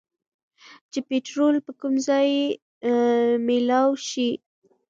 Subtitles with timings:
[0.91, 2.43] چې پيټرول به کوم ځايې
[3.47, 4.29] مېلاؤ شي